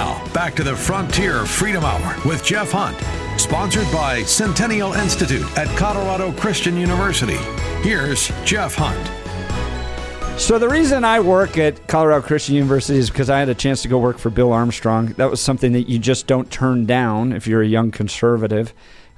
[0.00, 2.96] Now, back to the Frontier Freedom Hour with Jeff Hunt,
[3.38, 7.36] sponsored by Centennial Institute at Colorado Christian University.
[7.82, 10.40] Here's Jeff Hunt.
[10.40, 13.82] So the reason I work at Colorado Christian University is because I had a chance
[13.82, 15.08] to go work for Bill Armstrong.
[15.18, 18.72] That was something that you just don't turn down if you're a young conservative.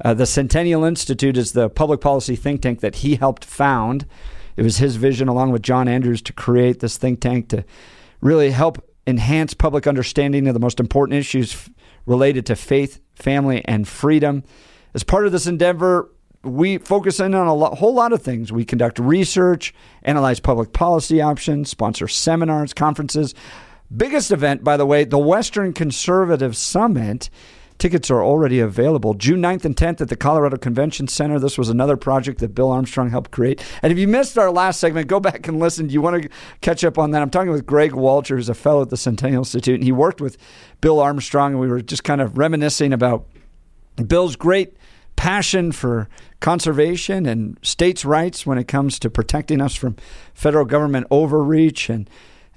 [0.05, 4.05] Uh, the Centennial Institute is the public policy think tank that he helped found.
[4.57, 7.65] It was his vision, along with John Andrews, to create this think tank to
[8.21, 11.71] really help enhance public understanding of the most important issues f-
[12.07, 14.45] related to faith, family, and freedom.
[14.95, 16.11] As part of this endeavor,
[16.45, 18.53] we focus in on a lo- whole lot of things.
[18.53, 23.35] We conduct research, analyze public policy options, sponsor seminars, conferences.
[23.95, 27.29] Biggest event, by the way, the Western Conservative Summit.
[27.83, 29.13] Tickets are already available.
[29.13, 31.41] June 9th and 10th at the Colorado Convention Center.
[31.41, 33.61] This was another project that Bill Armstrong helped create.
[33.83, 35.91] And if you missed our last segment, go back and listen.
[35.91, 36.29] You want to
[36.61, 37.23] catch up on that?
[37.23, 40.21] I'm talking with Greg Walcher, who's a fellow at the Centennial Institute, and he worked
[40.21, 40.39] with
[40.81, 43.27] Bill Armstrong, and we were just kind of reminiscing about
[44.07, 44.77] Bill's great
[45.17, 49.97] passion for conservation and states' rights when it comes to protecting us from
[50.35, 51.91] federal government overreach.
[51.91, 52.09] And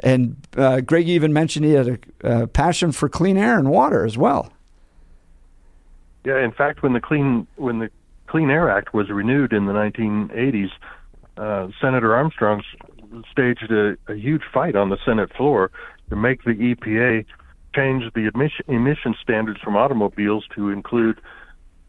[0.02, 1.88] and uh, Greg even mentioned he had
[2.22, 4.52] a, a passion for clean air and water as well.
[6.26, 7.90] Yeah, in fact, when the clean when the
[8.28, 10.72] Clean Air Act was renewed in the 1980s,
[11.38, 12.64] uh, Senator Armstrong
[13.32, 15.72] staged a, a huge fight on the Senate floor
[16.10, 17.26] to make the EPA
[17.76, 21.20] change the emission, emission standards from automobiles to include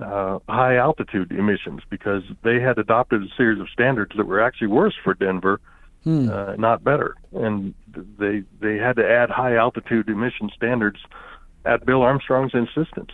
[0.00, 4.66] uh, high altitude emissions because they had adopted a series of standards that were actually
[4.66, 5.60] worse for Denver,
[6.04, 6.28] hmm.
[6.30, 7.74] uh, not better, and
[8.18, 10.98] they they had to add high altitude emission standards
[11.64, 13.12] at Bill Armstrong's insistence.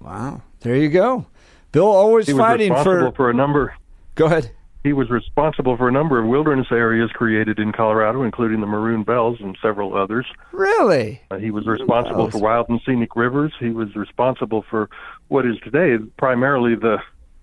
[0.00, 1.26] Wow, there you go.
[1.72, 3.74] Bill always he fighting for for a number.
[4.14, 4.50] Go ahead.
[4.84, 9.04] He was responsible for a number of wilderness areas created in Colorado, including the Maroon
[9.04, 10.26] Bells and several others.
[10.50, 11.20] Really?
[11.30, 13.52] Uh, he was responsible for wild and scenic rivers.
[13.60, 14.90] He was responsible for
[15.28, 16.98] what is today primarily the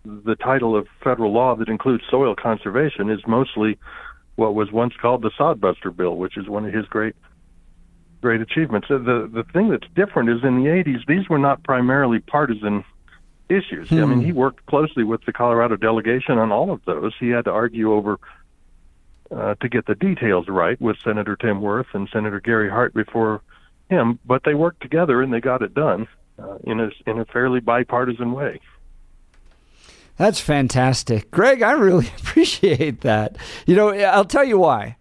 [0.05, 3.77] the title of federal law that includes soil conservation is mostly
[4.35, 7.15] what was once called the Sodbuster Bill, which is one of his great
[8.21, 8.89] great achievements.
[8.89, 12.83] The the thing that's different is in the 80s these were not primarily partisan
[13.49, 13.89] issues.
[13.89, 14.03] Hmm.
[14.03, 17.13] I mean, he worked closely with the Colorado delegation on all of those.
[17.19, 18.19] He had to argue over
[19.35, 23.41] uh, to get the details right with Senator Tim Wirth and Senator Gary Hart before
[23.89, 27.25] him, but they worked together and they got it done uh, in a in a
[27.25, 28.59] fairly bipartisan way.
[30.17, 31.61] That's fantastic, Greg.
[31.61, 33.37] I really appreciate that.
[33.65, 34.97] You know, I'll tell you why.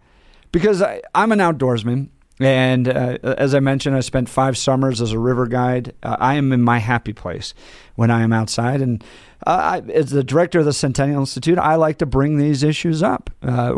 [0.51, 5.11] Because I, I'm an outdoorsman, and uh, as I mentioned, I spent five summers as
[5.11, 5.93] a river guide.
[6.01, 7.53] Uh, I am in my happy place
[7.95, 8.81] when I am outside.
[8.81, 9.03] And
[9.45, 13.03] uh, I, as the director of the Centennial Institute, I like to bring these issues
[13.03, 13.29] up.
[13.43, 13.75] Uh,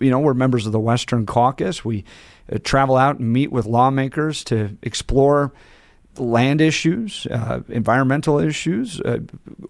[0.00, 1.84] you know, we're members of the Western Caucus.
[1.84, 2.04] We
[2.52, 5.52] uh, travel out and meet with lawmakers to explore
[6.18, 9.18] land issues, uh, environmental issues, uh,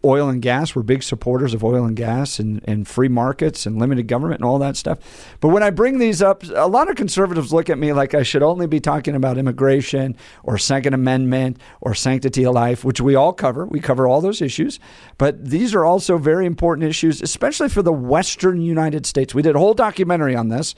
[0.05, 0.75] oil and gas.
[0.75, 4.49] We're big supporters of oil and gas and, and free markets and limited government and
[4.49, 4.99] all that stuff.
[5.41, 8.23] But when I bring these up, a lot of conservatives look at me like I
[8.23, 13.15] should only be talking about immigration or Second Amendment or sanctity of life, which we
[13.15, 13.67] all cover.
[13.67, 14.79] We cover all those issues.
[15.19, 19.35] But these are also very important issues, especially for the Western United States.
[19.35, 20.75] We did a whole documentary on this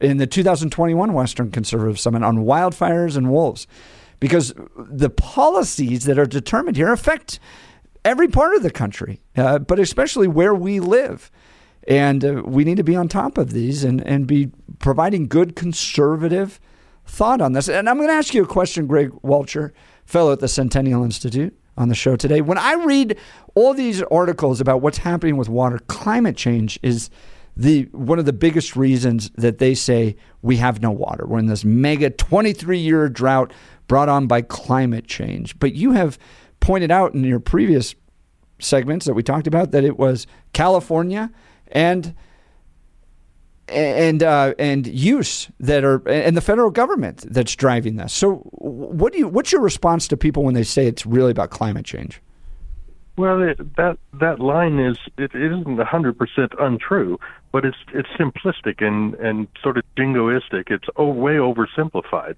[0.00, 3.66] in the 2021 Western Conservative Summit on wildfires and wolves
[4.20, 7.38] because the policies that are determined here affect
[8.04, 11.30] every part of the country, uh, but especially where we live.
[11.88, 15.54] And uh, we need to be on top of these and, and be providing good
[15.54, 16.60] conservative
[17.04, 17.68] thought on this.
[17.68, 19.72] And I'm going to ask you a question, Greg Walcher,
[20.04, 22.40] fellow at the Centennial Institute, on the show today.
[22.40, 23.18] When I read
[23.54, 27.10] all these articles about what's happening with water, climate change is
[27.56, 31.26] the one of the biggest reasons that they say we have no water.
[31.26, 33.52] We're in this mega 23 year drought
[33.86, 35.58] brought on by climate change.
[35.58, 36.18] But you have
[36.60, 37.94] pointed out in your previous
[38.58, 41.30] segments that we talked about that it was California
[41.68, 42.14] and
[43.68, 48.12] and uh, and use that are and the federal government that's driving this.
[48.12, 49.28] So, what do you?
[49.28, 52.20] What's your response to people when they say it's really about climate change?
[53.18, 57.18] Well, it, that that line is it, it isn't hundred percent untrue,
[57.50, 60.70] but it's it's simplistic and and sort of jingoistic.
[60.70, 62.36] It's oh, way oversimplified.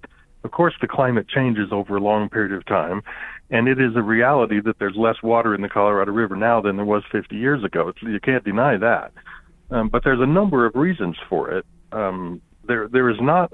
[0.48, 3.02] Of course, the climate changes over a long period of time,
[3.50, 6.76] and it is a reality that there's less water in the Colorado River now than
[6.76, 7.88] there was 50 years ago.
[7.88, 9.12] It's, you can't deny that.
[9.70, 11.66] Um, but there's a number of reasons for it.
[11.92, 13.52] Um, there, there is not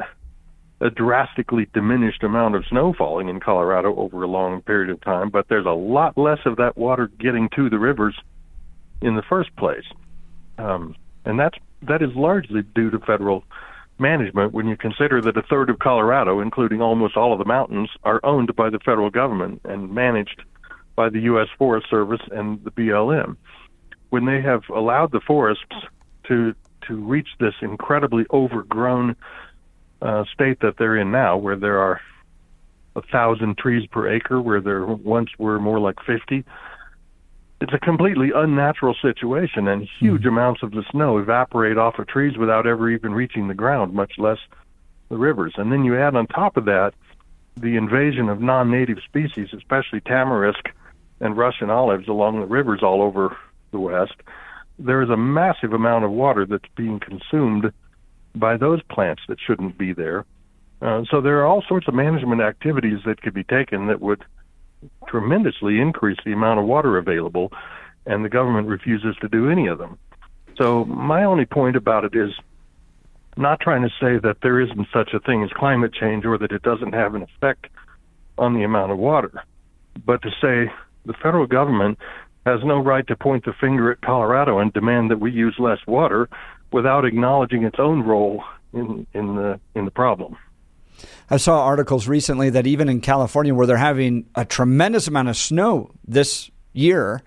[0.80, 5.30] a drastically diminished amount of snow falling in Colorado over a long period of time,
[5.30, 8.14] but there's a lot less of that water getting to the rivers
[9.02, 9.84] in the first place,
[10.58, 10.94] um,
[11.24, 11.58] and that's
[11.88, 13.42] that is largely due to federal
[13.98, 17.90] management when you consider that a third of Colorado, including almost all of the mountains,
[18.02, 20.42] are owned by the federal government and managed
[20.96, 21.48] by the U.S.
[21.58, 23.36] Forest Service and the BLM.
[24.10, 25.64] When they have allowed the forests
[26.28, 26.54] to
[26.88, 29.16] to reach this incredibly overgrown
[30.02, 32.00] uh, state that they're in now, where there are
[32.94, 36.44] a thousand trees per acre, where there once were more like fifty,
[37.60, 40.28] it's a completely unnatural situation, and huge mm-hmm.
[40.28, 44.12] amounts of the snow evaporate off of trees without ever even reaching the ground, much
[44.18, 44.38] less
[45.08, 45.54] the rivers.
[45.56, 46.94] And then you add on top of that
[47.56, 50.70] the invasion of non-native species, especially tamarisk
[51.20, 53.36] and Russian olives along the rivers all over
[53.70, 54.14] the West.
[54.78, 57.72] There is a massive amount of water that's being consumed
[58.34, 60.24] by those plants that shouldn't be there.
[60.82, 64.24] Uh, so there are all sorts of management activities that could be taken that would
[65.08, 67.52] tremendously increase the amount of water available,
[68.06, 69.98] and the government refuses to do any of them.
[70.60, 72.30] So my only point about it is
[73.36, 76.52] not trying to say that there isn't such a thing as climate change or that
[76.52, 77.66] it doesn't have an effect
[78.38, 79.42] on the amount of water,
[80.04, 80.70] but to say
[81.06, 81.98] the federal government
[82.46, 85.78] has no right to point the finger at Colorado and demand that we use less
[85.86, 86.28] water
[86.72, 88.42] without acknowledging its own role
[88.72, 90.36] in in the in the problem.
[91.30, 95.36] I saw articles recently that even in California, where they're having a tremendous amount of
[95.36, 97.22] snow this year,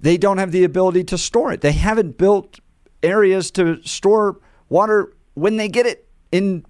[0.00, 1.60] they don't have the ability to store it.
[1.60, 2.60] They haven't built
[3.02, 4.38] areas to store
[4.68, 6.64] water when they get it in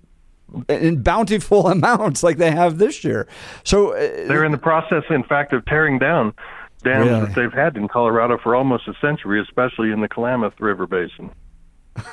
[0.68, 3.26] in bountiful amounts like they have this year.
[3.64, 6.34] So uh, they're in the process, in fact, of tearing down
[6.82, 7.20] dams really?
[7.20, 11.30] that they've had in Colorado for almost a century, especially in the Klamath River Basin.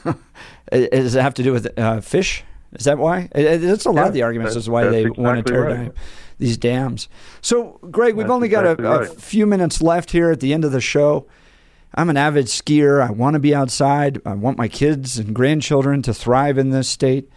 [0.04, 0.16] Does
[1.16, 2.44] it have to do with uh, fish?
[2.74, 3.30] Is that why?
[3.34, 5.76] It's a lot yeah, of the arguments as why they exactly want to tear right.
[5.76, 5.94] down
[6.40, 7.10] these dams.
[7.42, 9.02] So, Greg, we've that's only got a, right.
[9.02, 11.28] a, few minutes left here at the end of the show.
[11.94, 13.06] I'm an avid skier.
[13.06, 14.22] I want to be outside.
[14.26, 17.30] I want my kids and grandchildren to thrive in this state.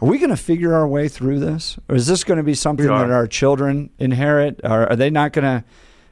[0.00, 2.54] Are we going to figure our way through this, or is this going to be
[2.54, 4.60] something that our children inherit?
[4.62, 5.64] Or are they not going to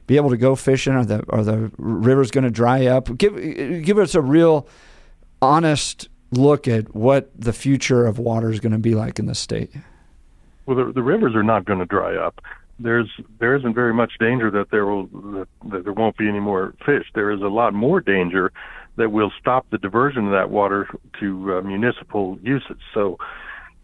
[0.07, 0.93] be able to go fishing?
[0.93, 3.15] Are the are the rivers going to dry up?
[3.17, 3.35] Give
[3.83, 4.67] give us a real,
[5.41, 6.07] honest
[6.37, 9.71] look at what the future of water is going to be like in the state?
[10.65, 12.41] Well, the, the rivers are not going to dry up.
[12.79, 13.09] There's
[13.39, 16.73] there isn't very much danger that there will that, that there won't be any more
[16.85, 17.05] fish.
[17.13, 18.51] There is a lot more danger
[18.95, 20.87] that will stop the diversion of that water
[21.19, 22.77] to uh, municipal uses.
[22.93, 23.17] So,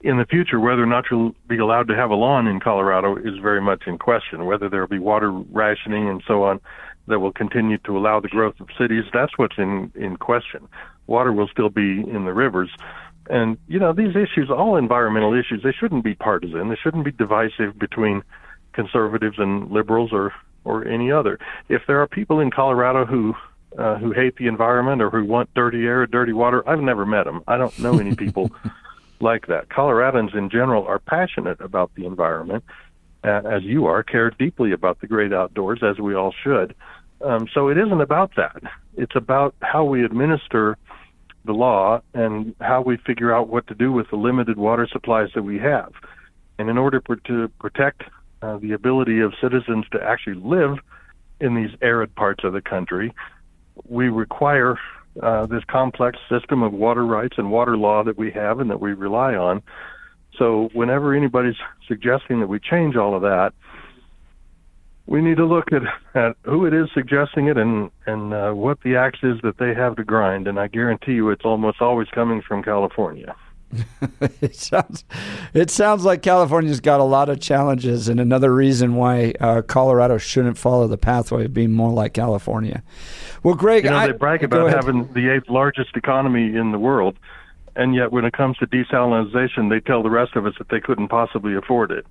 [0.01, 3.15] in the future, whether or not you'll be allowed to have a lawn in Colorado
[3.17, 4.45] is very much in question.
[4.45, 6.59] Whether there will be water rationing and so on
[7.07, 10.67] that will continue to allow the growth of cities, that's what's in in question
[11.09, 12.69] water will still be in the rivers.
[13.29, 16.69] And, you know, these issues, all environmental issues, they shouldn't be partisan.
[16.69, 18.23] They shouldn't be divisive between
[18.73, 20.33] conservatives and liberals or,
[20.63, 21.37] or any other.
[21.67, 23.35] If there are people in Colorado who
[23.77, 27.05] uh, who hate the environment or who want dirty air or dirty water, I've never
[27.05, 27.43] met them.
[27.47, 28.49] I don't know any people
[29.19, 29.69] like that.
[29.69, 32.63] Coloradans in general are passionate about the environment,
[33.23, 36.73] uh, as you are, care deeply about the great outdoors, as we all should.
[37.23, 38.61] Um, so it isn't about that.
[38.97, 40.77] It's about how we administer
[41.45, 45.29] the law and how we figure out what to do with the limited water supplies
[45.35, 45.93] that we have.
[46.57, 48.03] And in order for, to protect
[48.41, 50.77] uh, the ability of citizens to actually live
[51.39, 53.13] in these arid parts of the country,
[53.87, 54.77] we require
[55.21, 58.79] uh, this complex system of water rights and water law that we have and that
[58.79, 59.61] we rely on.
[60.37, 61.57] So, whenever anybody's
[61.87, 63.53] suggesting that we change all of that,
[65.09, 65.81] we need to look at,
[66.13, 69.73] at who it is suggesting it and and uh, what the axe is that they
[69.73, 70.47] have to grind.
[70.47, 73.35] And I guarantee you, it's almost always coming from California.
[74.41, 75.03] it sounds
[75.53, 80.19] it sounds like California's got a lot of challenges, and another reason why uh, Colorado
[80.19, 82.83] shouldn't follow the pathway of being more like California.
[83.41, 87.17] Well, Greg, you know, they brag about having the eighth largest economy in the world
[87.75, 90.81] and yet when it comes to desalination, they tell the rest of us that they
[90.81, 92.05] couldn't possibly afford it.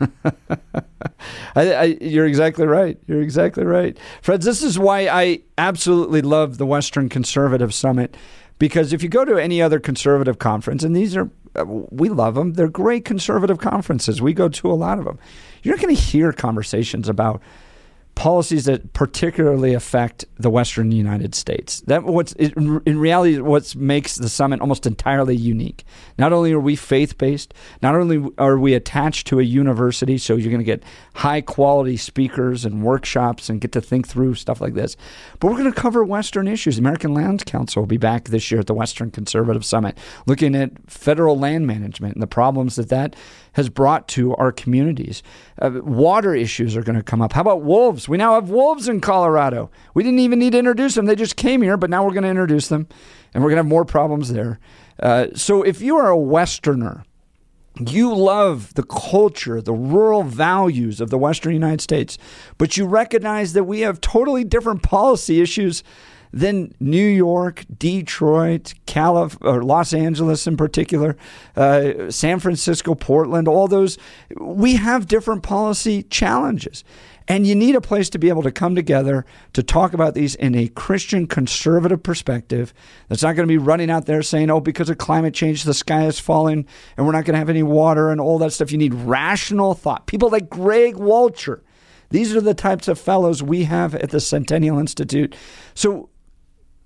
[1.56, 2.98] I, I, you're exactly right.
[3.06, 4.42] You're exactly right, Fred.
[4.42, 8.16] This is why I absolutely love the Western Conservative Summit,
[8.58, 12.34] because if you go to any other conservative conference, and these are uh, we love
[12.34, 14.20] them, they're great conservative conferences.
[14.20, 15.18] We go to a lot of them.
[15.62, 17.40] You're not going to hear conversations about
[18.16, 21.82] policies that particularly affect the Western United States.
[21.82, 25.84] That what's in reality what makes the summit almost entirely unique.
[26.18, 30.34] Not only are we faith based, not only are we attached to a university, so
[30.34, 30.82] you're going to get
[31.14, 34.96] high quality speakers and workshops and get to think through stuff like this,
[35.38, 36.78] but we're going to cover Western issues.
[36.78, 40.70] American Land Council will be back this year at the Western Conservative Summit, looking at
[40.90, 43.14] federal land management and the problems that that
[43.56, 45.22] has brought to our communities.
[45.62, 47.32] Uh, water issues are going to come up.
[47.32, 48.06] How about wolves?
[48.06, 49.70] We now have wolves in Colorado.
[49.94, 51.06] We didn't even need to introduce them.
[51.06, 52.86] They just came here, but now we're going to introduce them,
[53.32, 54.60] and we're going to have more problems there.
[55.00, 57.04] Uh, so if you are a Westerner,
[57.80, 62.18] you love the culture, the rural values of the Western United States,
[62.58, 65.82] but you recognize that we have totally different policy issues
[66.36, 71.16] than New York, Detroit, Calif- or Los Angeles in particular,
[71.56, 73.96] uh, San Francisco, Portland, all those.
[74.38, 76.84] We have different policy challenges.
[77.26, 79.24] And you need a place to be able to come together
[79.54, 82.72] to talk about these in a Christian conservative perspective
[83.08, 85.74] that's not going to be running out there saying, oh, because of climate change, the
[85.74, 86.66] sky is falling
[86.96, 88.70] and we're not going to have any water and all that stuff.
[88.70, 90.06] You need rational thought.
[90.06, 91.64] People like Greg Walcher.
[92.10, 95.34] These are the types of fellows we have at the Centennial Institute.
[95.74, 96.10] So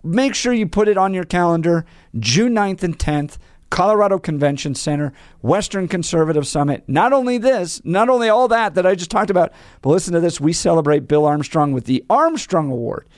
[0.02, 1.84] make sure you put it on your calendar
[2.18, 3.38] June 9th and 10th.
[3.70, 6.82] Colorado Convention Center, Western Conservative Summit.
[6.88, 10.20] Not only this, not only all that that I just talked about, but listen to
[10.20, 10.40] this.
[10.40, 13.08] We celebrate Bill Armstrong with the Armstrong Award.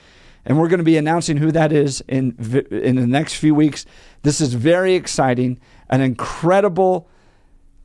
[0.44, 2.36] And we're going to be announcing who that is in,
[2.70, 3.86] in the next few weeks.
[4.22, 5.58] This is very exciting.
[5.88, 7.08] An incredible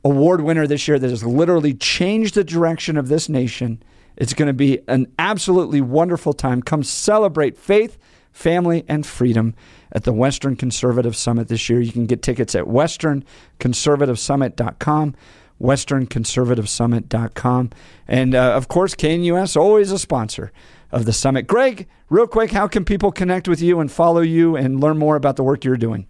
[0.04, 3.82] award winner this year that has literally changed the direction of this nation.
[4.16, 6.62] It's going to be an absolutely wonderful time.
[6.62, 7.96] Come celebrate faith
[8.38, 9.54] family, and freedom
[9.90, 11.80] at the Western Conservative Summit this year.
[11.80, 15.16] You can get tickets at westernconservativesummit.com
[15.60, 17.70] westernconservativesummit.com.
[18.06, 20.52] And uh, of course, KNUS, always a sponsor
[20.92, 21.48] of the summit.
[21.48, 25.16] Greg, real quick, how can people connect with you and follow you and learn more
[25.16, 26.06] about the work you're doing?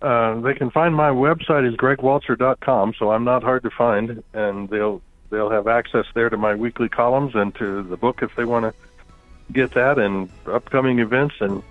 [0.00, 4.70] Uh, they can find my website is gregwalcher.com, so I'm not hard to find, and
[4.70, 8.44] they'll they'll have access there to my weekly columns and to the book if they
[8.44, 8.72] want to
[9.52, 11.62] get that and upcoming events and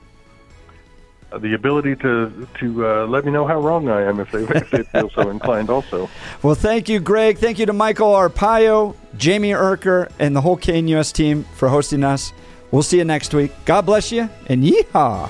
[1.37, 4.71] the ability to to uh, let me know how wrong I am if they, if
[4.71, 5.69] they feel so inclined.
[5.69, 6.09] Also,
[6.41, 7.37] well, thank you, Greg.
[7.37, 12.33] Thank you to Michael Arpaio, Jamie Erker, and the whole KNUS team for hosting us.
[12.71, 13.51] We'll see you next week.
[13.65, 15.29] God bless you and yeehaw.